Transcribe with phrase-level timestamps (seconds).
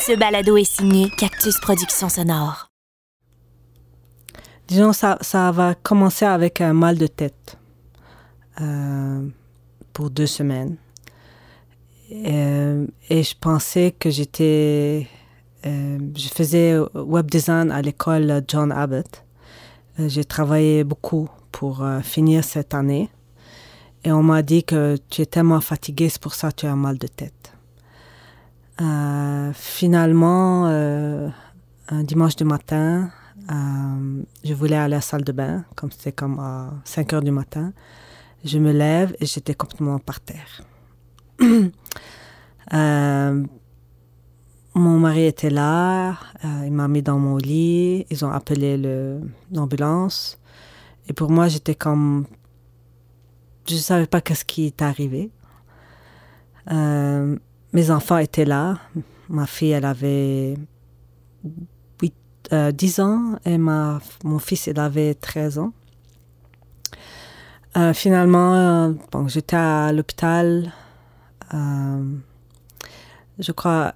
[0.00, 2.70] Ce balado est signé Cactus Productions Sonore.
[4.66, 7.58] Disons, ça, ça va commencer avec un mal de tête
[8.60, 9.28] euh,
[9.92, 10.76] pour deux semaines.
[12.12, 15.08] Euh, et je pensais que j'étais...
[15.66, 19.24] euh, je faisais web design à l'école John Abbott.
[19.98, 23.10] J'ai travaillé beaucoup pour finir cette année.
[24.04, 26.76] Et on m'a dit que tu es tellement fatigué, c'est pour ça que tu as
[26.76, 27.52] mal de tête.
[28.80, 31.28] Euh, finalement, euh,
[31.88, 33.10] un dimanche du matin,
[33.50, 37.22] euh, je voulais aller à la salle de bain, comme c'était comme à 5 heures
[37.22, 37.72] du matin.
[38.44, 40.62] Je me lève et j'étais complètement par terre.
[44.74, 46.16] Mon mari était là,
[46.64, 48.80] il m'a mis dans mon lit, ils ont appelé
[49.50, 50.38] l'ambulance.
[51.08, 52.26] Et pour moi, j'étais comme...
[53.66, 55.32] Je ne savais pas qu'est-ce qui est arrivé.
[57.72, 58.78] Mes enfants étaient là.
[59.28, 60.56] Ma fille, elle avait
[62.00, 62.14] huit-
[62.52, 65.72] euh, 10 ans et ma, mon fils, il avait 13 ans.
[67.76, 68.92] Euh, finalement, euh,
[69.26, 70.72] j'étais à l'hôpital,
[71.54, 72.02] euh,
[73.38, 73.94] je crois,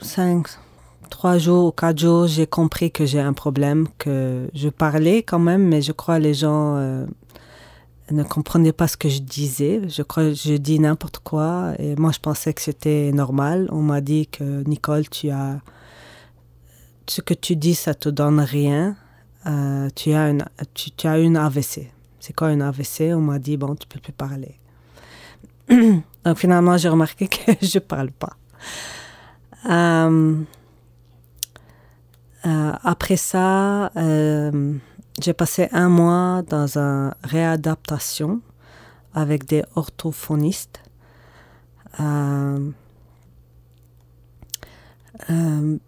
[0.00, 0.48] cinq,
[1.10, 5.38] trois jours ou quatre jours, j'ai compris que j'ai un problème, que je parlais quand
[5.38, 7.06] même, mais je crois les gens euh,
[8.10, 9.82] ne comprenaient pas ce que je disais.
[9.88, 13.68] Je crois que je dis n'importe quoi et moi je pensais que c'était normal.
[13.72, 15.60] On m'a dit que Nicole, tu as
[17.08, 18.96] ce que tu dis, ça te donne rien.
[19.46, 21.90] Euh, tu as une tu, as une AVC.
[22.20, 24.56] C'est quoi une AVC On m'a dit bon, tu peux plus parler.
[25.68, 28.36] Donc finalement, j'ai remarqué que je parle pas.
[29.68, 30.36] Euh,
[32.46, 33.90] euh, après ça,
[35.20, 38.40] j'ai passé un mois dans une réadaptation
[39.14, 40.80] avec des orthophonistes.
[42.00, 42.70] Euh,
[45.30, 45.78] euh,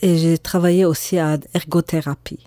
[0.00, 2.46] et j'ai travaillé aussi à ergothérapie.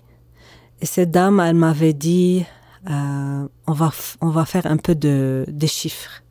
[0.80, 2.44] Et cette dame, elle m'avait dit,
[2.90, 6.22] euh, on, va on va faire un peu de, des chiffres.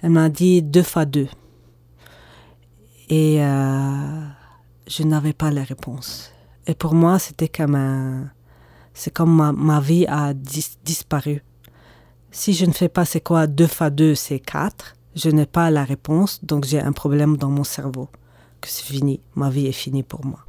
[0.00, 1.28] Elle m'a dit deux fois deux.
[3.10, 6.32] Et je n'avais pas la réponse.
[6.66, 8.30] Et pour moi, c'était comme un...
[8.94, 11.42] C'est comme ma, ma vie a dis- disparu.
[12.30, 14.94] Si je ne fais pas c'est quoi deux fois deux, c'est quatre.
[15.14, 18.08] Je n'ai pas la réponse, donc j'ai un problème dans mon cerveau.
[18.60, 20.44] Que c'est fini, ma vie est finie pour moi.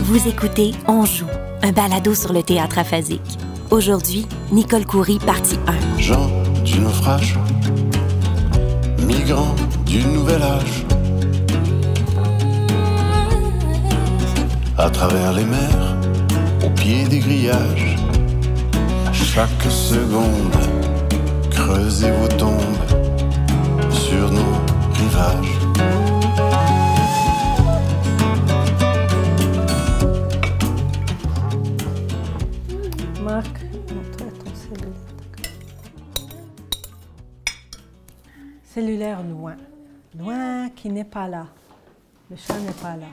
[0.00, 1.26] Vous écoutez On joue,
[1.62, 3.38] un balado sur le théâtre aphasique.
[3.72, 5.98] Aujourd'hui, Nicole Coury, partie 1.
[5.98, 6.30] Gens
[6.62, 7.38] du naufrage,
[8.98, 9.56] migrants
[9.86, 10.84] du nouvel âge.
[14.76, 15.96] À travers les mers,
[16.62, 17.96] au pied des grillages,
[19.10, 20.54] chaque seconde,
[21.50, 22.60] creusez vos tombes
[23.90, 24.52] sur nos
[24.92, 25.61] rivages.
[38.82, 39.54] Cellulaire loin.
[40.18, 41.46] Loin qui n'est pas là.
[42.28, 43.06] Le chat n'est pas là.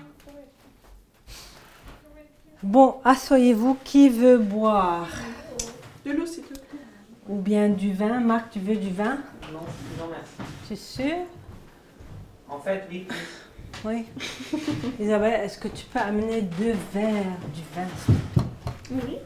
[2.63, 3.77] Bon, asseyez-vous.
[3.83, 5.07] Qui veut boire?
[6.03, 6.79] De l'eau, s'il te plaît.
[7.27, 9.19] Ou bien du vin Marc, tu veux du vin?
[9.53, 9.59] Non,
[9.99, 10.51] non merci.
[10.67, 11.17] Tu es sûr?
[12.49, 13.07] En fait, oui.
[13.85, 14.05] Oui.
[14.99, 19.03] Isabelle, est-ce que tu peux amener deux verres du vin s'il te plaît?
[19.07, 19.17] Oui.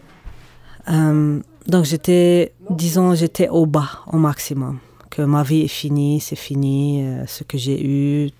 [0.89, 4.79] Euh, donc j'étais, disons, j'étais au bas au maximum.
[5.13, 7.03] Que ma vie est finie, c'est fini.
[7.05, 8.31] euh, ce que j'ai eu,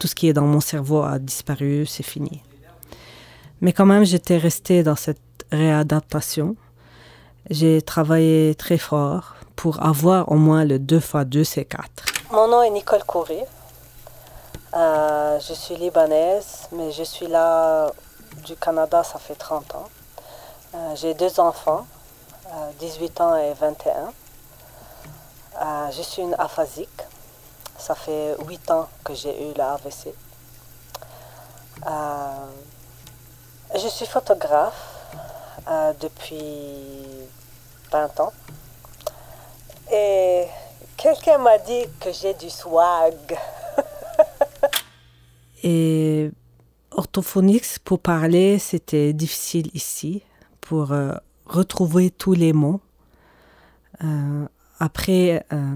[0.00, 2.42] tout ce qui est dans mon cerveau a disparu, c'est fini.
[3.60, 5.20] Mais quand même, j'étais restée dans cette
[5.52, 6.56] réadaptation.
[7.50, 11.84] J'ai travaillé très fort pour avoir au moins le 2 x 2, c'est 4.
[12.32, 13.40] Mon nom est Nicole Coury.
[14.74, 17.92] Euh, je suis libanaise, mais je suis là
[18.46, 19.88] du Canada, ça fait 30 ans.
[20.74, 21.86] Euh, J'ai deux enfants,
[22.46, 23.92] euh, 18 ans et 21.
[25.68, 27.02] Euh, je suis une aphasique.
[27.76, 30.14] Ça fait 8 ans que j'ai eu la AVC.
[31.86, 32.46] Euh,
[33.74, 34.96] je suis photographe
[35.68, 37.28] euh, depuis
[37.92, 38.32] 20 ans.
[39.92, 40.46] Et
[40.96, 43.38] quelqu'un m'a dit que j'ai du swag.
[45.62, 46.30] Et
[46.92, 50.22] orthophonique, pour parler, c'était difficile ici,
[50.62, 50.92] pour
[51.46, 52.80] retrouver tous les mots.
[54.78, 55.74] Après euh,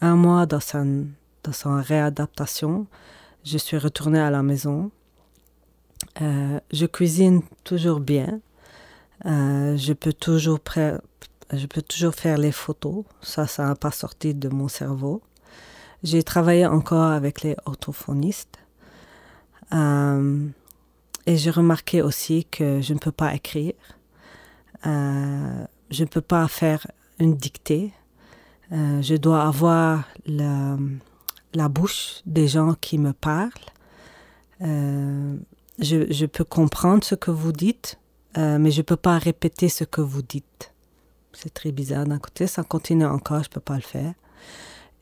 [0.00, 1.06] un mois dans son,
[1.42, 2.86] dans son réadaptation,
[3.44, 4.90] je suis retournée à la maison.
[6.22, 8.40] Euh, je cuisine toujours bien.
[9.26, 10.58] Euh, je peux toujours
[11.52, 13.04] je peux toujours faire les photos.
[13.20, 15.20] Ça, ça n'a pas sorti de mon cerveau.
[16.02, 18.58] J'ai travaillé encore avec les orthophonistes.
[19.72, 23.74] Et j'ai remarqué aussi que je ne peux pas écrire.
[24.84, 26.86] Je ne peux pas faire
[27.18, 27.92] une dictée.
[28.72, 30.76] Euh, je dois avoir la,
[31.54, 33.50] la, bouche des gens qui me parlent.
[34.60, 35.36] Euh,
[35.80, 37.98] je, je, peux comprendre ce que vous dites,
[38.38, 40.72] euh, mais je ne peux pas répéter ce que vous dites.
[41.32, 42.46] C'est très bizarre d'un côté.
[42.46, 44.14] Ça continue encore, je ne peux pas le faire.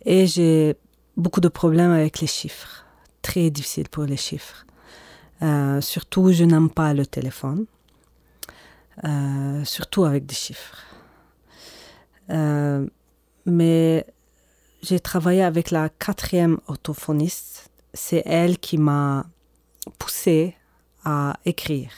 [0.06, 0.76] Et j'ai
[1.16, 2.86] beaucoup de problèmes avec les chiffres.
[3.20, 4.64] Très difficile pour les chiffres.
[5.80, 7.66] Surtout, je n'aime pas le téléphone.
[9.64, 10.84] Surtout avec des chiffres.
[13.48, 14.06] Mais
[14.82, 17.70] j'ai travaillé avec la quatrième orthophoniste.
[17.94, 19.26] C'est elle qui m'a
[19.98, 20.54] poussé
[21.04, 21.90] à écrire.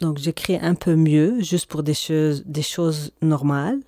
[0.00, 3.80] donc j'écris un peu mieux, juste pour des choses, normales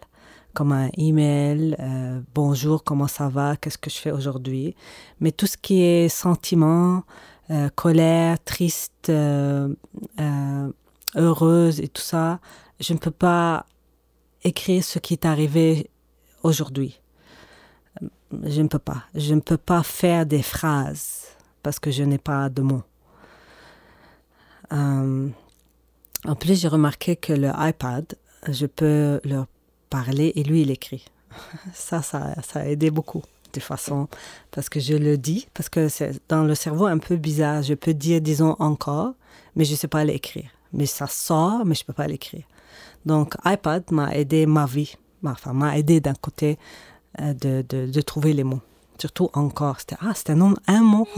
[0.54, 4.76] comme un email, euh, bonjour, comment ça va, qu'est-ce que je fais aujourd'hui.
[5.18, 7.02] Mais tout ce qui est sentiment,
[7.50, 9.74] euh, colère, triste, euh,
[11.16, 12.38] heureuse et tout ça,
[12.80, 13.66] je ne peux pas
[14.44, 15.90] écrire ce qui est arrivé
[16.42, 17.00] aujourd'hui.
[18.42, 19.04] Je ne peux pas.
[19.14, 21.28] Je ne peux pas faire des phrases
[21.62, 22.82] parce que je n'ai pas de mots.
[24.70, 28.06] en plus, j'ai remarqué que le iPad,
[28.48, 29.46] je peux leur
[29.90, 31.04] parler et lui, il écrit.
[31.74, 33.22] Ça, ça, ça a aidé beaucoup
[33.54, 34.08] de façon,
[34.50, 37.62] parce que je le dis, parce que c'est dans le cerveau un peu bizarre.
[37.62, 39.14] Je peux dire, disons, encore,
[39.56, 40.50] mais je ne sais pas l'écrire.
[40.72, 42.42] Mais ça sort, mais je ne peux pas l'écrire.
[43.06, 46.58] Donc, iPad m'a aidé ma vie, enfin, m'a aidé d'un côté
[47.20, 48.62] euh, de, de, trouver les mots.
[48.98, 49.78] Surtout encore.
[49.80, 51.06] C'était, ah, c'était un, un mot.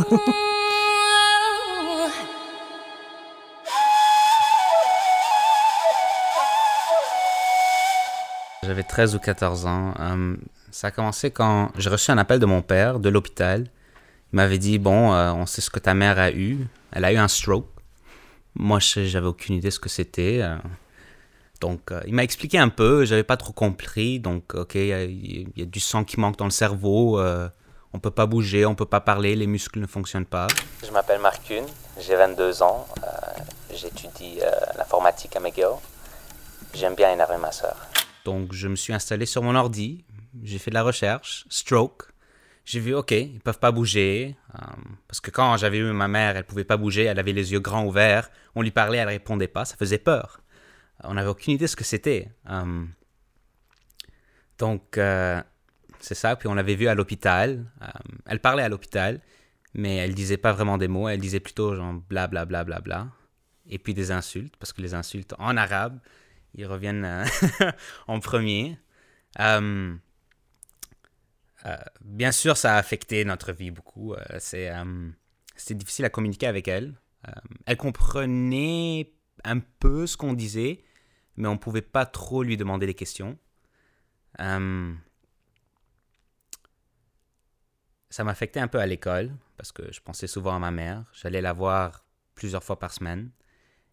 [8.64, 9.94] J'avais 13 ou 14 ans.
[10.00, 10.36] Euh,
[10.72, 13.70] ça a commencé quand j'ai reçu un appel de mon père de l'hôpital.
[14.32, 16.66] Il m'avait dit Bon, euh, on sait ce que ta mère a eu.
[16.90, 17.68] Elle a eu un stroke.
[18.56, 20.42] Moi, j'avais aucune idée ce que c'était.
[21.60, 23.04] Donc, il m'a expliqué un peu.
[23.04, 24.20] J'avais pas trop compris.
[24.20, 27.20] Donc, OK, il y, a du sang qui manque dans le cerveau.
[27.92, 30.48] on peut pas bouger, on peut pas parler, les muscles ne fonctionnent pas.
[30.86, 31.64] Je m'appelle Marcune,
[31.98, 32.86] j'ai 22 ans.
[33.72, 34.38] J'étudie
[34.76, 35.76] l'informatique à McGill.
[36.74, 37.76] J'aime bien énerver ma soeur.
[38.26, 40.04] Donc, je me suis installé sur mon ordi,
[40.42, 42.08] j'ai fait de la recherche, stroke.
[42.64, 44.36] J'ai vu, OK, ils peuvent pas bouger.
[44.54, 44.66] Euh,
[45.06, 47.60] parce que quand j'avais eu ma mère, elle pouvait pas bouger, elle avait les yeux
[47.60, 48.28] grands ouverts.
[48.56, 50.40] On lui parlait, elle répondait pas, ça faisait peur.
[51.04, 52.28] On n'avait aucune idée de ce que c'était.
[52.48, 52.84] Euh,
[54.58, 55.42] donc, euh,
[56.00, 56.36] c'est ça.
[56.36, 57.64] Puis on l'avait vu à l'hôpital.
[58.26, 59.20] elle parlait à l'hôpital,
[59.74, 61.08] mais elle disait pas vraiment des mots.
[61.08, 63.08] Elle disait plutôt genre bla bla bla bla bla.
[63.68, 65.98] Et puis des insultes, parce que les insultes en arabe,
[66.56, 67.24] ils reviennent euh,
[68.06, 68.78] en premier.
[69.40, 69.94] Euh,
[71.66, 74.14] euh, bien sûr, ça a affecté notre vie beaucoup.
[74.38, 74.70] c'est,
[75.56, 76.94] c'était difficile à communiquer avec elle.
[77.66, 79.12] elle comprenait
[79.44, 80.82] un peu ce qu'on disait,
[81.36, 83.38] mais on ne pouvait pas trop lui demander des questions.
[88.10, 91.04] ça m'affectait un peu à l'école, parce que je pensais souvent à ma mère.
[91.12, 93.30] J'allais la voir plusieurs fois par semaine.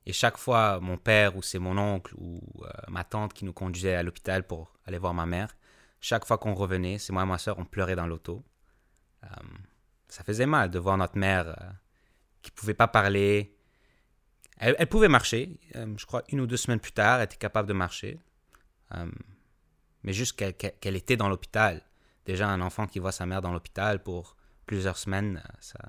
[0.06, 3.54] Et chaque fois, mon père ou c'est mon oncle ou euh, ma tante qui nous
[3.54, 5.56] conduisait à l'hôpital pour aller voir ma mère,
[6.02, 8.44] chaque fois qu'on revenait, c'est moi et ma soeur, on pleurait dans l'auto.
[9.24, 9.28] Euh,
[10.10, 11.72] ça faisait mal de voir notre mère euh,
[12.42, 13.56] qui pouvait pas parler.
[14.66, 15.60] Elle, pouvait marcher.
[15.74, 18.18] je crois une ou deux semaines plus tard, elle était capable de marcher.
[20.04, 21.82] mais juste qu'elle était dans l'hôpital.
[22.26, 25.80] Déjà, un enfant qui voit sa mère dans l'hôpital pour plusieurs semaines, ça,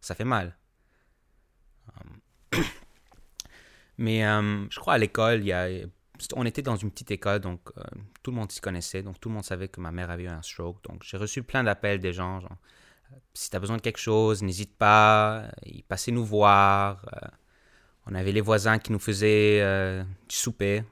[0.00, 0.56] ça fait mal.
[3.98, 5.42] Mais euh, je crois à l'école,
[6.34, 7.82] on était dans une petite école, donc euh,
[8.22, 10.28] tout le monde s'y connaissait, donc tout le monde savait que ma mère avait eu
[10.28, 10.82] un stroke.
[10.84, 14.42] Donc j'ai reçu plein d'appels des gens, euh, si tu as besoin de quelque chose,
[14.42, 17.04] n'hésite pas, ils passaient nous voir.
[18.10, 19.60] On avait les voisins qui nous faisaient
[20.28, 20.82] du souper,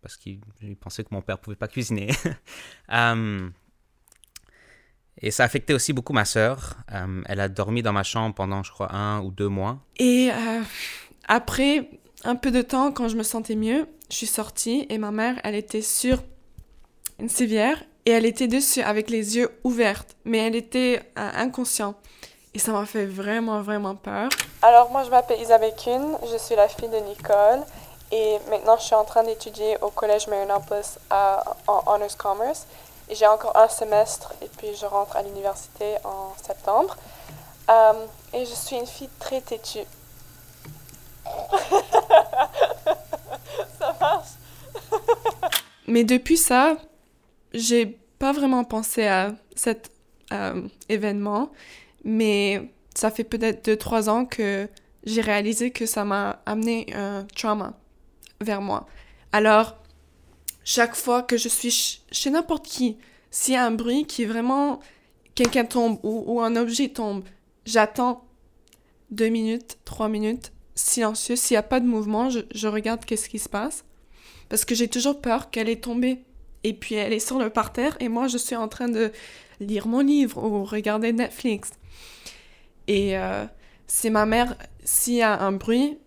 [0.00, 0.40] parce qu'ils
[0.80, 2.10] pensaient que mon père pouvait pas cuisiner.
[5.20, 6.76] Et ça affectait aussi beaucoup ma sœur.
[7.26, 9.78] elle a dormi dans ma chambre pendant, je crois, un ou deux mois.
[9.98, 10.30] Et
[11.28, 11.88] après,
[12.24, 15.40] un peu de temps, quand je me sentais mieux, je suis sortie et ma mère,
[15.44, 16.22] elle était sur
[17.18, 21.96] une civière et elle était dessus avec les yeux ouverts, mais elle était euh, inconsciente.
[22.54, 24.28] Et ça m'a fait vraiment, vraiment peur.
[24.62, 27.60] Alors, moi, je m'appelle Isabelle Kuhn, je suis la fille de Nicole
[28.12, 32.66] et maintenant, je suis en train d'étudier au Collège Marinopolis en Honors Commerce.
[33.08, 36.96] Et j'ai encore un semestre et puis je rentre à l'université en septembre.
[37.68, 37.92] Euh,
[38.32, 39.80] et je suis une fille très têtue.
[43.78, 44.28] ça marche.
[45.86, 46.76] Mais depuis ça,
[47.52, 47.86] j'ai
[48.18, 49.90] pas vraiment pensé à cet
[50.32, 51.50] euh, événement,
[52.04, 54.68] mais ça fait peut-être deux, trois ans que
[55.04, 57.78] j'ai réalisé que ça m'a amené un trauma
[58.40, 58.86] vers moi.
[59.32, 59.76] Alors,
[60.64, 62.96] chaque fois que je suis chez n'importe qui,
[63.30, 64.80] s'il y a un bruit qui est vraiment
[65.34, 67.24] quelqu'un tombe ou, un objet tombe,
[67.66, 68.24] j'attends
[69.10, 71.36] deux minutes, trois minutes, silencieux.
[71.36, 73.84] S'il n'y a pas de mouvement, je, je regarde qu'est-ce qui se passe.
[74.48, 76.22] Parce que j'ai toujours peur qu'elle est tombée
[76.62, 79.12] et puis elle est sur le parterre et moi je suis en train de
[79.60, 81.70] lire mon livre ou regarder Netflix.
[82.86, 83.44] Et euh,
[83.86, 85.98] c'est ma mère, s'il y a un bruit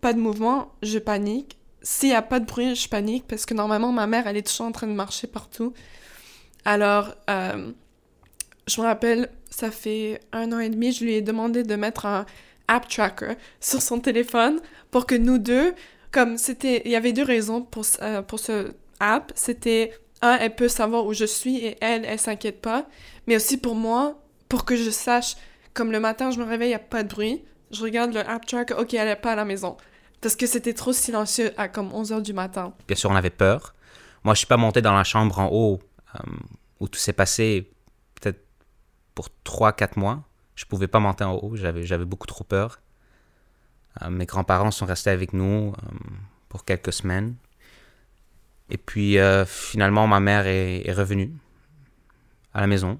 [0.00, 1.58] pas de mouvement, je panique.
[1.82, 4.46] S'il n'y a pas de bruit, je panique parce que normalement ma mère elle est
[4.46, 5.72] toujours en train de marcher partout.
[6.64, 7.72] Alors, euh,
[8.66, 12.04] je me rappelle, ça fait un an et demi, je lui ai demandé de mettre
[12.04, 12.26] un
[12.68, 14.60] app tracker sur son téléphone
[14.90, 15.74] pour que nous deux,
[16.12, 19.32] comme c'était, il y avait deux raisons pour, euh, pour ce app.
[19.34, 22.86] C'était, elle peut savoir où je suis et elle, elle s'inquiète pas.
[23.26, 25.36] Mais aussi pour moi, pour que je sache,
[25.74, 27.42] comme le matin, je me réveille, il n'y a pas de bruit.
[27.70, 29.76] Je regarde le app tracker, ok, elle n'est pas à la maison.
[30.20, 32.74] Parce que c'était trop silencieux à comme 11 heures du matin.
[32.86, 33.74] Bien sûr, on avait peur.
[34.24, 35.80] Moi, je suis pas monté dans la chambre en haut
[36.14, 36.18] euh,
[36.80, 37.70] où tout s'est passé
[38.20, 38.44] peut-être
[39.14, 40.24] pour 3-4 mois.
[40.56, 42.80] Je pouvais pas monter en haut, j'avais, j'avais beaucoup trop peur.
[44.02, 45.96] Euh, mes grands-parents sont restés avec nous euh,
[46.48, 47.36] pour quelques semaines.
[48.70, 51.32] Et puis euh, finalement, ma mère est, est, revenue
[52.54, 52.98] à la maison.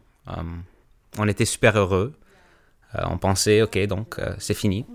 [1.19, 2.15] on était super heureux.
[2.95, 4.87] on pensait, ok, donc c'est fini.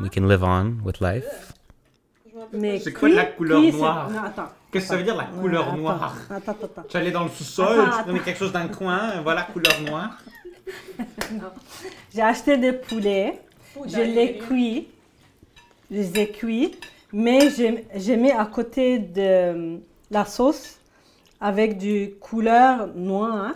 [0.00, 1.52] We can live on with life.
[2.82, 4.10] C'est quoi la couleur noire
[4.70, 6.16] Qu'est-ce que ça veut dire la couleur noire
[6.88, 10.18] Tu allais dans le sous-sol, tu prenais quelque chose dans le coin, voilà couleur noire.
[12.14, 13.38] J'ai acheté des poulets,
[13.86, 14.88] je les cuis,
[15.90, 16.74] je les ai cuits,
[17.12, 19.78] mais j'ai mis à côté de
[20.12, 20.78] la sauce
[21.40, 23.54] avec du couleur noire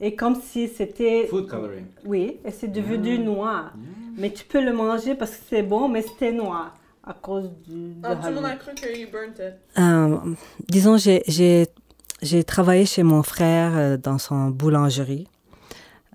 [0.00, 1.26] et comme si c'était...
[1.28, 1.86] Food coloring.
[2.04, 3.22] Oui, et c'est devenu mm.
[3.22, 3.72] noir.
[3.74, 3.80] Mm.
[4.18, 7.94] Mais tu peux le manger parce que c'est bon, mais c'était noir à cause du...
[8.02, 9.54] Ah, tout le monde a cru que you burnt it.
[9.78, 10.34] Euh,
[10.68, 15.28] disons, j'ai travaillé chez mon frère euh, dans son boulangerie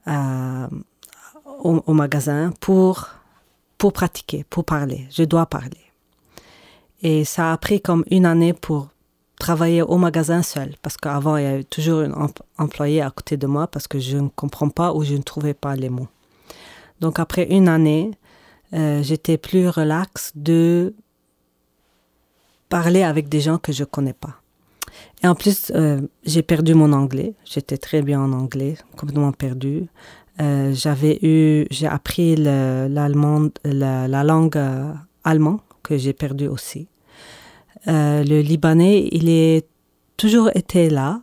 [0.07, 0.67] euh,
[1.63, 3.09] au, au, magasin pour,
[3.77, 5.07] pour pratiquer, pour parler.
[5.11, 5.77] Je dois parler.
[7.01, 8.89] Et ça a pris comme une année pour
[9.41, 12.27] travailler au magasin seul, parce qu'avant, il y avait toujours un
[12.59, 15.55] employé à côté de moi, parce que je ne comprends pas ou je ne trouvais
[15.55, 16.09] pas les mots.
[16.99, 18.11] Donc après une année,
[18.73, 20.93] euh, j'étais plus relax de
[22.69, 24.35] parler avec des gens que je connais pas.
[25.23, 27.33] Et en plus, euh, j'ai perdu mon anglais.
[27.43, 29.87] J'étais très bien en anglais, complètement perdu.
[30.39, 34.59] Euh, j'avais eu, j'ai appris l'allemand, la, la, langue
[35.23, 36.87] allemande que j'ai perdu aussi.
[37.88, 39.66] Euh, le Libanais, il est
[40.16, 41.20] toujours été là,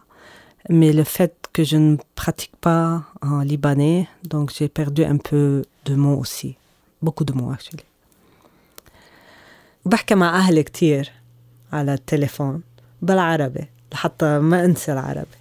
[0.69, 5.63] mais le fait que je ne pratique pas en libanais, donc j'ai perdu un peu
[5.85, 6.55] de mots aussi.
[7.01, 7.85] Beaucoup de mots, actually.
[9.85, 11.11] بحكي مع أهلي كتير
[11.73, 12.61] على التليفون
[13.01, 15.37] بالعربي لحتى ما أنسى العربي.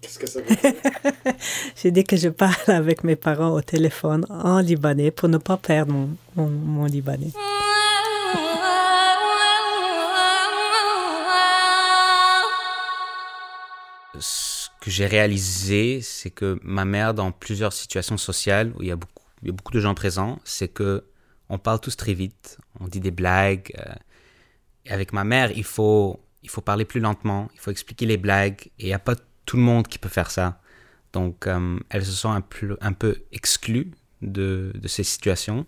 [0.00, 0.72] Qu'est-ce que ça veut dire?
[1.76, 5.56] J'ai dit que je parle avec mes parents au téléphone en libanais pour ne pas
[5.56, 7.32] perdre mon, mon, mon libanais.
[14.19, 18.91] Ce que j'ai réalisé, c'est que ma mère, dans plusieurs situations sociales où il y
[18.91, 21.05] a beaucoup, de gens présents, c'est que
[21.49, 23.71] on parle tous très vite, on dit des blagues.
[23.79, 23.93] Euh,
[24.85, 26.19] et avec ma mère, il faut,
[26.63, 29.63] parler plus lentement, il faut expliquer les blagues, et il n'y a pas tout le
[29.63, 30.61] monde qui peut faire ça.
[31.13, 35.65] Donc, euh, elles se sont un peu, un peu exclues de, de, ces situations.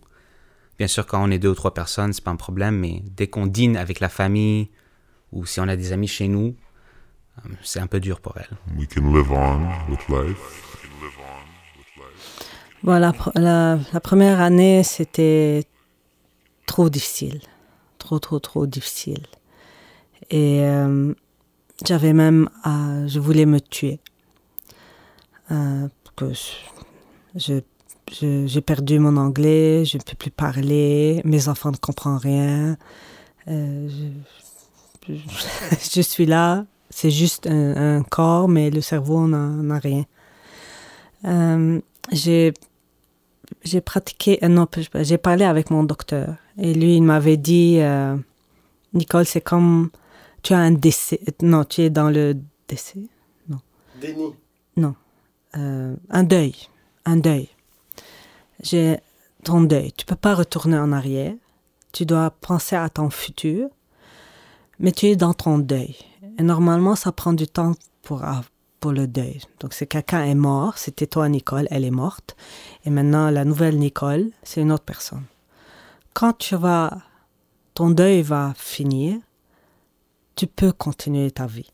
[0.78, 3.28] Bien sûr, quand on est deux ou trois personnes, c'est pas un problème, mais dès
[3.28, 4.70] qu'on dîne avec la famille,
[5.32, 6.56] ou si on a des amis chez nous,
[7.64, 8.50] c'est un peu dur pour elle.
[8.78, 10.68] We can live on with life.
[12.84, 15.66] Voilà, la, la, première année, c'était
[16.66, 17.40] trop difficile.
[18.00, 19.28] Trop, trop, trop difficile.
[20.32, 21.14] Et euh,
[21.86, 24.00] j'avais même, euh, je voulais me tuer.
[25.52, 26.32] Euh, que
[27.36, 27.62] je,
[28.12, 32.78] j'ai perdu mon anglais, je ne peux plus parler, mes enfants ne comprennent rien.
[33.48, 33.90] Euh,
[35.08, 35.14] je,
[35.94, 40.06] je, suis là, c'est juste un, un, corps, mais le cerveau n'a rien.
[41.26, 41.80] Euh,
[42.12, 42.54] j'ai
[43.64, 48.16] j'ai pratiqué, euh, non, j'ai parlé avec mon docteur et lui, il m'avait dit, euh,
[48.94, 49.90] Nicole, c'est comme
[50.44, 51.20] tu as un décès.
[51.42, 53.02] Non, tu es dans le décès.
[53.48, 53.60] Non.
[54.00, 54.34] Déni.
[54.78, 54.96] Non.
[55.58, 56.56] Euh, un deuil.
[57.06, 57.50] Un deuil.
[58.62, 58.98] j'ai
[59.44, 59.92] ton deuil.
[59.94, 61.34] Tu peux pas retourner en arrière.
[61.92, 63.70] Tu dois penser à ton futur,
[64.80, 65.98] mais tu es dans ton deuil.
[66.38, 67.74] Et normalement, ça prend du temps
[68.04, 68.24] pour,
[68.80, 69.42] pour le deuil.
[69.60, 72.36] Donc, si quelqu'un est mort, c'était toi, Nicole, elle est morte.
[72.86, 75.24] Et maintenant, la nouvelle Nicole, c'est une autre personne.
[76.14, 76.98] Quand tu vas,
[77.74, 79.18] ton deuil va finir,
[80.36, 81.72] tu peux continuer ta vie.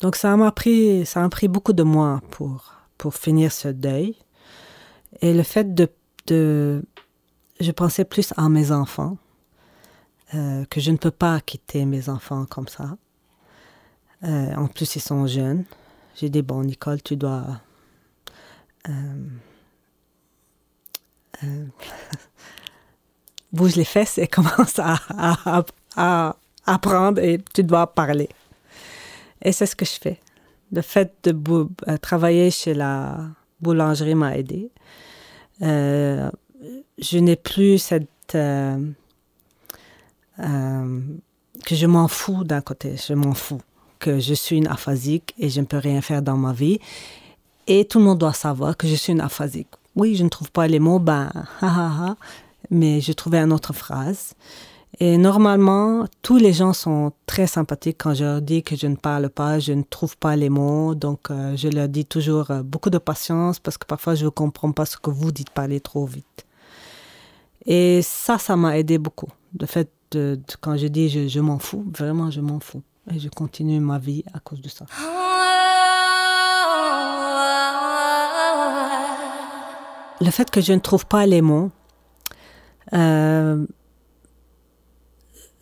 [0.00, 4.16] Donc, ça m'a pris, ça m'a pris beaucoup de mois pour, pour finir ce deuil.
[5.20, 5.88] Et le fait de,
[6.26, 6.84] de
[7.60, 9.18] je pensais plus à mes enfants,
[10.34, 12.98] euh, que je ne peux pas quitter mes enfants comme ça.
[14.24, 15.64] Euh, en plus, ils sont jeunes.
[16.16, 17.62] J'ai dit, bon, Nicole, tu dois...
[18.88, 19.24] Euh,
[23.52, 25.64] bouge les fesses et commence à,
[26.66, 28.28] apprendre et tu dois parler.
[29.40, 30.20] Et c'est ce que je fais.
[30.70, 31.66] Le fait de
[32.02, 33.18] travailler chez la
[33.62, 34.70] boulangerie m'a aidé.
[35.60, 36.28] Je
[37.18, 38.36] n'ai plus cette...
[40.40, 41.00] euh,
[41.64, 43.60] que je m'en fous d'un côté, je m'en fous.
[43.98, 46.78] Que je suis une aphasique et je ne peux rien faire dans ma vie.
[47.66, 49.68] Et tout le monde doit savoir que je suis une aphasique.
[49.96, 51.30] Oui, je ne trouve pas les mots, ben,
[52.70, 54.34] mais je trouvais une autre phrase.
[55.00, 58.96] Et normalement, tous les gens sont très sympathiques quand je leur dis que je ne
[58.96, 60.94] parle pas, je ne trouve pas les mots.
[60.94, 64.30] Donc, euh, je leur dis toujours euh, beaucoup de patience parce que parfois je ne
[64.30, 66.46] comprends pas ce que vous dites parler trop vite.
[67.66, 69.28] Et ça, ça m'a aidé beaucoup.
[69.60, 69.88] Le fait
[70.60, 72.82] quand je dis je, je m'en fous, vraiment je m'en fous.
[73.10, 74.84] Et je continue ma vie à cause de ça.
[80.20, 81.70] Le fait que je ne trouve pas les mots,
[82.92, 83.64] euh,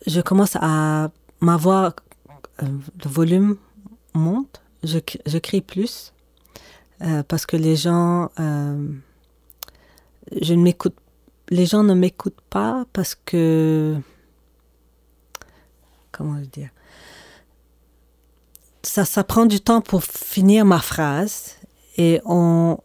[0.07, 1.09] je commence à
[1.41, 1.93] m'avoir,
[2.63, 2.65] euh,
[3.03, 3.57] le volume
[4.13, 6.13] monte, je, je crie plus
[7.01, 8.87] euh, parce que les gens, euh,
[10.41, 10.95] je ne m'écoute,
[11.49, 13.95] les gens ne m'écoutent pas parce que,
[16.17, 16.69] comment dire,
[18.81, 21.55] ça, ça prend du temps pour finir ma phrase
[21.97, 22.77] et on,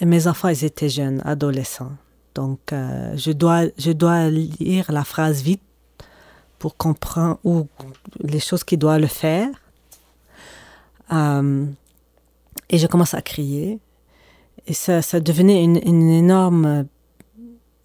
[0.00, 1.92] mes enfants, ils étaient jeunes, adolescents.
[2.34, 5.62] Donc, je, dois, je dois lire la phrase vite
[6.58, 7.38] pour comprendre
[8.20, 9.48] les choses qui doivent le faire.
[11.12, 11.66] Euh,
[12.68, 13.78] et je commence à crier.
[14.66, 16.86] Et ça, ça devenait une énorme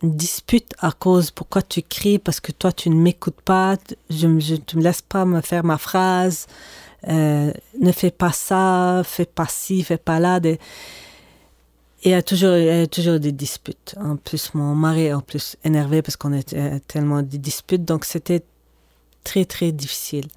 [0.03, 3.77] dispute à cause pourquoi tu cries parce que toi tu ne m'écoutes pas,
[4.09, 6.47] je ne me laisse pas me faire ma phrase,
[7.07, 10.39] euh, ne fais pas ça, fais pas ci, fais pas là.
[10.43, 10.59] Et
[12.03, 13.95] il y a toujours, il y a toujours des disputes.
[13.97, 17.85] En plus, mon mari est en plus énervé parce qu'on était tellement de disputes.
[17.85, 18.43] Donc c'était
[19.23, 20.27] très, très difficile.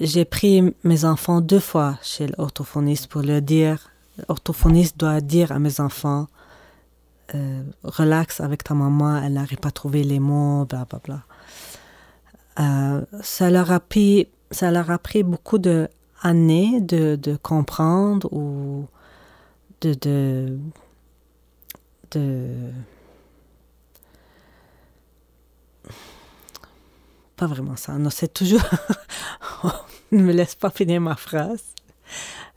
[0.00, 3.90] J'ai pris mes enfants deux fois chez l'orthophoniste pour leur dire,
[4.28, 6.26] l'orthophoniste doit dire à mes enfants,
[7.34, 11.22] euh, relax avec ta maman, elle n'arrive pas à trouver les mots, bla bla bla.
[12.60, 14.28] Euh, ça leur a pris,
[15.22, 15.88] beaucoup de
[16.22, 18.86] années de, de comprendre ou
[19.80, 20.58] de, de,
[22.12, 22.72] de
[27.36, 27.94] pas vraiment ça.
[27.94, 28.62] Non, c'est toujours.
[30.12, 31.64] ne me laisse pas finir ma phrase.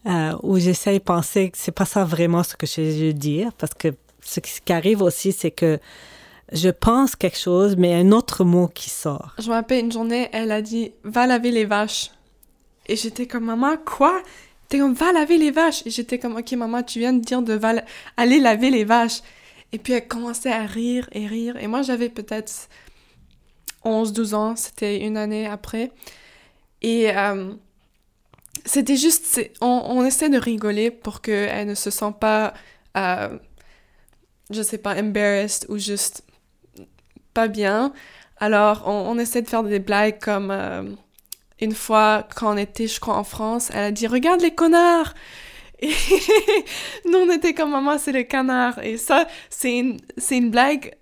[0.05, 3.51] Euh, où j'essaye de penser que c'est pas ça vraiment ce que je veux dire,
[3.53, 3.89] parce que
[4.27, 5.79] ce qui arrive aussi, c'est que
[6.51, 9.35] je pense quelque chose, mais un autre mot qui sort.
[9.39, 12.11] Je me rappelle une journée, elle a dit Va laver les vaches.
[12.87, 14.21] Et j'étais comme Maman, quoi
[14.69, 15.85] T'es comme Va laver les vaches.
[15.85, 17.73] Et j'étais comme Ok, maman, tu viens de dire de va
[18.15, 19.21] aller laver les vaches.
[19.73, 21.57] Et puis elle commençait à rire et rire.
[21.57, 22.69] Et moi, j'avais peut-être
[23.83, 25.91] 11-12 ans, c'était une année après.
[26.81, 27.51] Et euh,
[28.65, 32.53] c'était juste, on, on, essaie de rigoler pour qu'elle ne se sente pas,
[32.95, 33.37] euh,
[34.49, 36.23] je sais pas, embarrassed ou juste
[37.33, 37.93] pas bien.
[38.39, 40.83] Alors, on, essaie de faire des blagues comme euh,
[41.59, 45.13] une fois, quand on était, je crois, en France, elle a dit Regarde les connards
[45.79, 45.89] Et
[47.05, 48.79] nous, on était comme Maman, c'est le canard.
[48.83, 49.97] Et ça, c'est une,
[50.31, 50.95] une blague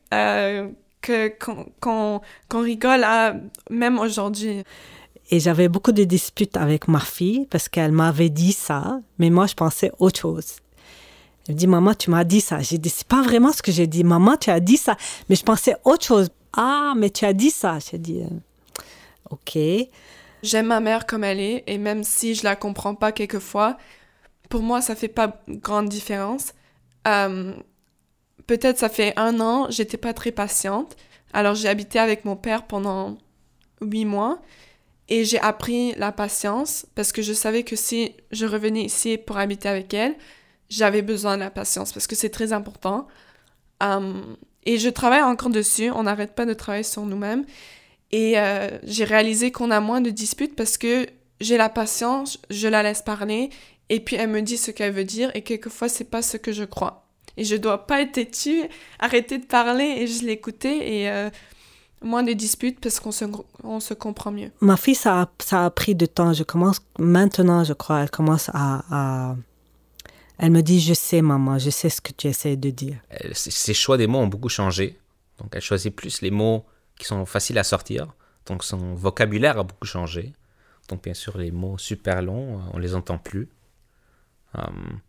[1.82, 2.22] qu'on
[2.54, 3.36] rigole à,
[3.70, 4.64] même aujourd'hui.
[5.32, 9.48] Et j'avais beaucoup de disputes avec ma fille parce qu'elle m'avait dit ça, mais moi,
[9.48, 10.58] je pensais autre chose.
[11.48, 12.60] Elle me dit, maman, tu m'as dit ça.
[12.60, 14.04] J'ai dit, c'est pas vraiment ce que j'ai dit.
[14.04, 14.98] Maman, tu as dit ça.
[15.30, 16.30] Mais je pensais autre chose.
[16.54, 17.78] Ah, mais tu as dit ça.
[17.80, 18.82] J'ai dit, euh,
[19.30, 19.58] OK.
[20.44, 23.78] J'aime ma mère comme elle est, et même si je la comprends pas quelquefois,
[24.50, 26.54] pour moi, ça fait pas grande différence.
[27.08, 27.54] Euh,
[28.48, 30.96] peut-être ça fait un an, j'étais pas très patiente.
[31.34, 33.18] Alors j'ai habité avec mon père pendant
[33.82, 34.40] huit mois
[35.10, 39.38] et j'ai appris la patience parce que je savais que si je revenais ici pour
[39.38, 40.16] habiter avec elle,
[40.70, 43.08] j'avais besoin de la patience parce que c'est très important.
[43.82, 45.92] Hum, et je travaille encore dessus.
[45.92, 47.46] On n'arrête pas de travailler sur nous-mêmes.
[48.12, 51.08] Et euh, j'ai réalisé qu'on a moins de disputes parce que
[51.42, 53.50] j'ai la patience, je la laisse parler,
[53.90, 56.52] et puis elle me dit ce qu'elle veut dire, et quelquefois c'est pas ce que
[56.52, 57.08] je crois.
[57.38, 58.64] Et je dois pas être têtue,
[59.00, 61.30] arrêter de parler et je l'écouter, et euh,
[62.02, 63.26] moins de disputes parce qu'on se,
[63.64, 64.52] on se comprend mieux.
[64.62, 66.32] Ma fille, ça a, ça a pris du temps.
[66.32, 69.36] Je commence maintenant, je crois, elle commence à,
[70.38, 72.98] Elle me dit, je sais, maman, je sais ce que tu essaies de dire.
[73.34, 75.00] Ses choix des mots ont beaucoup changé.
[75.40, 76.66] Donc, elle choisit plus les mots
[76.98, 78.14] qui sont faciles à sortir.
[78.46, 80.34] Donc, son vocabulaire a beaucoup changé.
[80.90, 83.50] Donc, bien sûr, les mots super longs, on les entend plus.
[84.54, 85.00] Hum.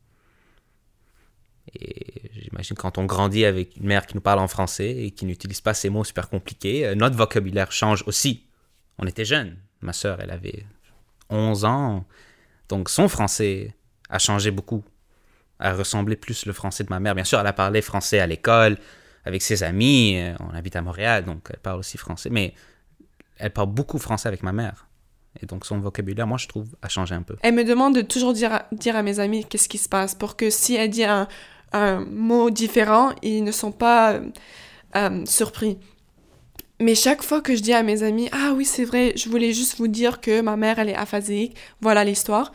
[1.74, 5.26] Et j'imagine quand on grandit avec une mère qui nous parle en français et qui
[5.26, 8.46] n'utilise pas ces mots super compliqués, euh, notre vocabulaire change aussi.
[8.98, 9.56] On était jeunes.
[9.80, 10.64] Ma sœur, elle avait
[11.28, 12.06] 11 ans.
[12.68, 13.74] Donc son français
[14.08, 14.84] a changé beaucoup.
[15.60, 17.14] Elle ressemblait plus le français de ma mère.
[17.14, 18.76] Bien sûr, elle a parlé français à l'école,
[19.24, 20.16] avec ses amis.
[20.16, 22.28] Euh, on habite à Montréal, donc elle parle aussi français.
[22.30, 22.54] Mais
[23.38, 24.86] elle parle beaucoup français avec ma mère.
[25.42, 27.36] Et donc son vocabulaire, moi, je trouve, a changé un peu.
[27.42, 30.36] Elle me demande de toujours dire dire à mes amis qu'est-ce qui se passe pour
[30.36, 31.28] que si elle dit un,
[32.10, 34.20] mot différent, ils ne sont pas
[34.94, 35.78] euh, surpris.
[36.80, 39.52] Mais chaque fois que je dis à mes amis, ah oui, c'est vrai, je voulais
[39.52, 42.52] juste vous dire que ma mère, elle est aphasique, voilà l'histoire,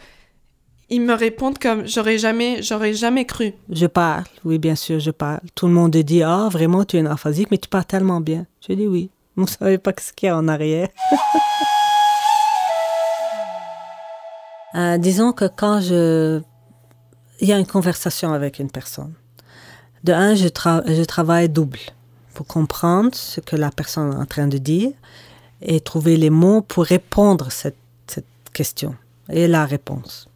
[0.92, 3.54] ils me répondent comme j'aurais jamais, j'aurais jamais cru.
[3.70, 5.40] Je parle, oui, bien sûr, je parle.
[5.56, 8.46] Tout le monde dit, ah, vraiment, tu es une aphasique, mais tu parles tellement bien.
[8.68, 9.10] Je dis oui.
[9.38, 10.90] Vous ne savez pas ce qu'il y a en arrière.
[14.74, 16.42] Euh, disons que quand je
[17.42, 19.14] il y a une conversation avec une personne.
[20.06, 21.80] De un, je, je travaille double
[22.34, 24.92] pour comprendre ce que la personne est en train de dire
[25.62, 27.76] et trouver les mots pour répondre à cette,
[28.08, 28.96] cette question
[29.30, 30.30] et la réponse.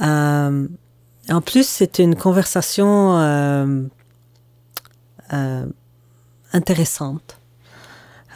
[0.00, 0.68] Euh,
[1.28, 3.82] en plus, c'est une conversation euh,
[5.32, 5.66] euh,
[6.52, 7.38] intéressante.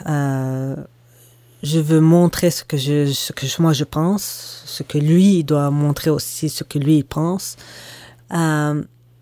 [0.07, 5.71] je veux montrer ce que, je, ce que moi je pense, ce que lui doit
[5.71, 7.57] montrer aussi, ce que lui pense.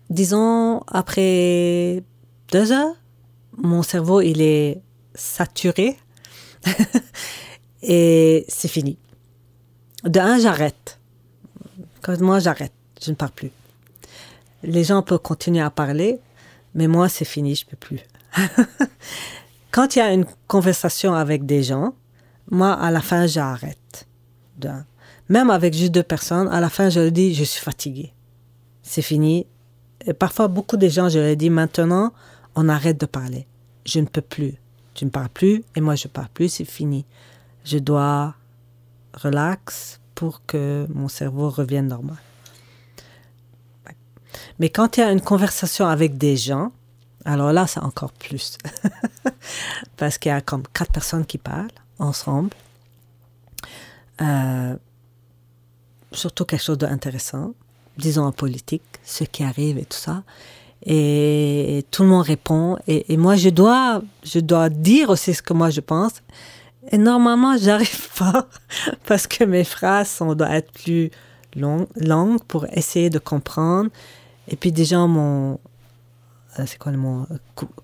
[0.09, 2.03] Disons, après
[2.51, 2.95] deux heures,
[3.57, 4.81] mon cerveau, il est
[5.15, 5.97] saturé
[7.81, 8.97] et c'est fini.
[10.03, 10.99] De un, j'arrête.
[12.19, 12.73] Moi, j'arrête.
[13.01, 13.51] Je ne parle plus.
[14.63, 16.19] Les gens peuvent continuer à parler,
[16.73, 17.99] mais moi, c'est fini, je peux plus.
[19.71, 21.93] Quand il y a une conversation avec des gens,
[22.49, 24.07] moi, à la fin, j'arrête.
[25.29, 28.13] Même avec juste deux personnes, à la fin, je leur dis, je suis fatiguée.
[28.81, 29.47] C'est fini.
[30.05, 32.13] Et parfois, beaucoup de gens, je leur dis, maintenant,
[32.55, 33.47] on arrête de parler.
[33.85, 34.55] Je ne peux plus.
[34.93, 37.05] Tu ne parles plus et moi, je ne parle plus, c'est fini.
[37.65, 38.35] Je dois
[39.13, 42.17] relax pour que mon cerveau revienne normal.
[44.59, 46.71] Mais quand il y a une conversation avec des gens,
[47.25, 48.57] alors là, c'est encore plus.
[49.97, 51.67] Parce qu'il y a comme quatre personnes qui parlent
[51.99, 52.51] ensemble.
[54.21, 54.75] Euh,
[56.11, 57.53] surtout quelque chose d'intéressant,
[57.97, 60.23] disons en politique, ce qui arrive et tout ça.
[60.85, 62.77] Et, tout le monde répond.
[62.87, 66.21] Et, moi, je dois, je dois dire aussi ce que moi je pense.
[66.91, 68.47] Et normalement, j'arrive pas
[69.05, 71.11] parce que mes phrases sont, doivent être plus
[71.55, 73.89] longues, pour essayer de comprendre.
[74.47, 75.59] Et puis des gens m'ont,
[76.59, 77.25] euh, c'est quoi le mot,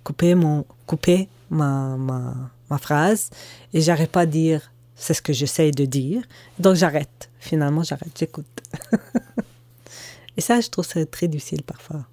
[0.03, 2.35] coupé, mon, coupé ma, ma,
[2.69, 3.29] ma phrase.
[3.73, 6.21] Et j'arrive pas à dire c'est ce que j'essaie de dire.
[6.59, 7.31] Donc j'arrête.
[7.39, 8.45] Finalement, j'arrête, j'écoute.
[10.37, 12.05] Et ça, je trouve ça très difficile parfois.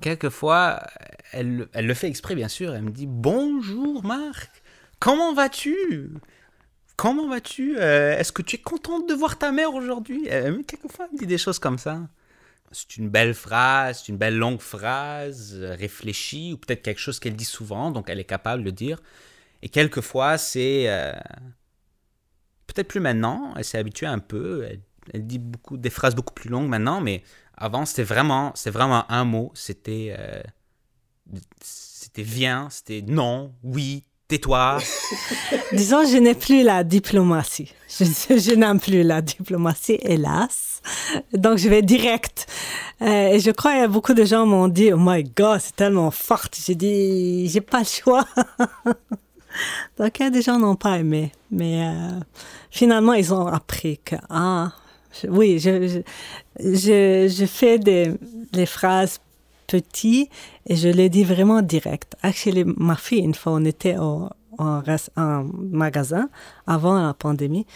[0.00, 0.80] Quelquefois,
[1.32, 2.74] elle, elle, le fait exprès, bien sûr.
[2.74, 4.62] Elle me dit Bonjour Marc,
[4.98, 6.10] comment vas-tu?
[6.96, 10.24] Comment vas-tu euh, Est-ce que tu es contente de voir ta mère aujourd'hui?
[10.66, 12.00] Quelquefois, elle me dit des choses comme ça.
[12.72, 17.20] C'est une belle phrase, c'est une belle longue phrase, euh, réfléchie, ou peut-être quelque chose
[17.20, 19.00] qu'elle dit souvent, donc elle est capable de dire.
[19.62, 20.88] Et quelquefois, c'est.
[20.88, 21.12] Euh,
[22.66, 24.68] Peut-être plus maintenant, elle s'est habituée un peu,
[25.14, 27.22] elle, dit beaucoup, des phrases beaucoup plus longues maintenant, mais
[27.56, 30.42] avant, c'était vraiment, c'est vraiment un mot, c'était, euh,
[31.62, 34.78] c'était viens, c'était non, oui, tais-toi.
[35.72, 37.72] Disons, je n'ai plus la diplomatie.
[37.88, 40.82] Je, n'aime plus la diplomatie, hélas.
[41.32, 42.46] Donc, je vais direct.
[43.02, 46.10] Euh, et je crois que beaucoup de gens m'ont dit, oh my God, c'est tellement
[46.10, 46.58] forte.
[46.64, 48.24] J'ai dit, j'ai pas le choix.
[49.98, 51.32] Donc, il y a des gens qui n'ont pas aimé.
[51.50, 52.20] Mais euh,
[52.70, 54.72] finalement, ils ont appris que, ah,
[55.28, 56.02] oui, je,
[57.46, 59.20] fais des phrases
[59.66, 60.30] petites
[60.66, 62.16] et je les dis vraiment direct.
[62.22, 64.82] Actually, ma fille, une fois, on était au, en,
[65.16, 66.28] en magasin
[66.66, 67.66] avant la pandémie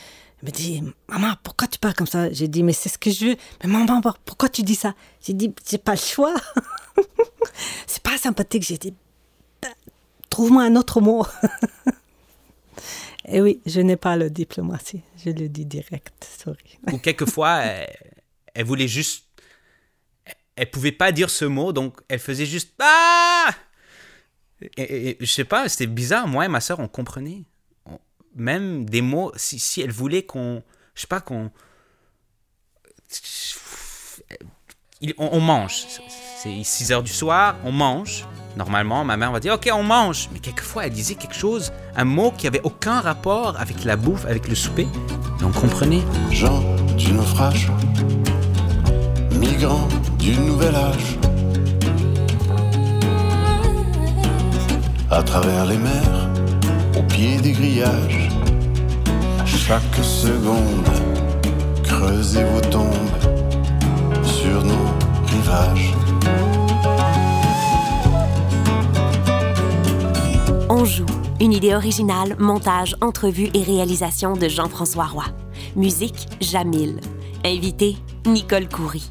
[0.43, 2.31] Elle me dit, maman, pourquoi tu parles comme ça?
[2.33, 3.37] J'ai dit, mais c'est ce que je veux.
[3.63, 4.95] Mais maman, pourquoi tu dis ça?
[5.21, 6.35] J'ai dit, j'ai pas le choix.
[7.87, 8.63] c'est pas sympathique.
[8.63, 8.95] J'ai dit,
[9.61, 9.69] bah,
[10.29, 11.27] trouve-moi un autre mot.
[13.29, 15.03] Et oui, je n'ai pas le diplomatie.
[15.25, 16.79] Je le dis direct, sorry.
[16.93, 17.61] Ou quelquefois,
[18.55, 19.27] elle, voulait juste.
[20.61, 23.49] Elle pouvait pas dire ce mot, donc elle faisait juste Ah
[24.77, 26.29] et, Je sais pas, c'était bizarre.
[26.29, 27.45] Moi et ma soeur, on comprenait.
[28.35, 30.63] même des mots, si, si elle voulait qu'on.
[30.95, 31.51] Je sais pas, qu'on.
[35.17, 35.87] On, mange.
[36.37, 38.27] C'est 6 heures du soir, on mange.
[38.55, 40.29] Normalement, ma mère va dire, OK, on mange.
[40.31, 44.27] Mais quelquefois, elle disait quelque chose, un mot qui avait aucun rapport avec la bouffe,
[44.27, 44.87] avec le souper.
[45.41, 46.03] Et on comprenait.
[46.31, 46.63] Gens
[46.97, 47.71] du naufrage,
[49.41, 51.19] migrants du nouvel âge.
[55.11, 56.29] À travers les mers,
[56.97, 58.29] au pied des grillages,
[59.45, 60.91] chaque seconde,
[61.83, 63.19] creusez vos tombes
[64.23, 64.87] sur nos
[65.27, 65.95] rivages.
[70.69, 71.07] On joue.
[71.41, 75.25] Une idée originale, montage, entrevue et réalisation de Jean-François Roy.
[75.75, 77.01] Musique, Jamil.
[77.45, 79.11] Invité, Nicole Coury.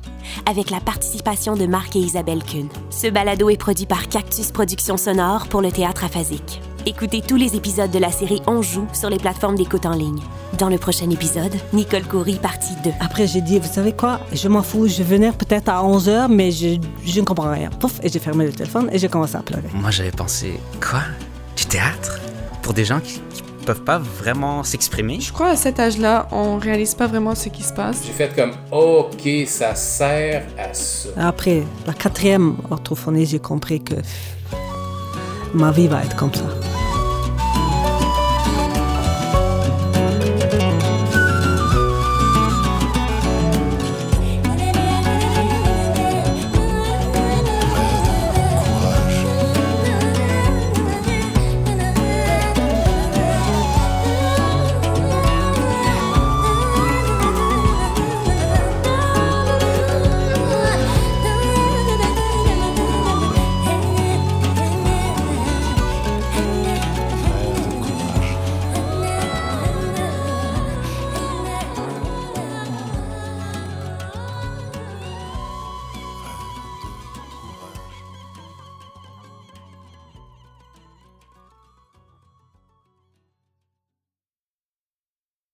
[0.50, 2.70] Avec la participation de Marc et Isabelle Kuhn.
[2.90, 6.60] Ce balado est produit par Cactus Productions Sonore pour le théâtre aphasique.
[6.88, 10.20] Écoutez tous les épisodes de la série On joue sur les plateformes d'écoute en ligne.
[10.58, 12.90] Dans le prochain épisode, Nicole Coury, partie 2.
[13.00, 16.28] Après, j'ai dit, vous savez quoi, je m'en fous, je vais venir peut-être à 11h,
[16.32, 17.70] mais je, je ne comprends rien.
[17.70, 19.70] Pouf, et j'ai fermé le téléphone et j'ai commencé à pleurer.
[19.76, 21.02] Moi, j'avais pensé, quoi?
[21.56, 22.20] Du théâtre?
[22.64, 23.22] Pour des gens qui,
[23.70, 25.20] peuvent pas vraiment s'exprimer.
[25.20, 28.02] Je crois à cet âge-là, on réalise pas vraiment ce qui se passe.
[28.04, 31.10] J'ai fait comme OK, ça sert à ça.
[31.16, 33.94] Après la quatrième orthophonie, j'ai compris que
[35.54, 36.46] ma vie va être comme ça.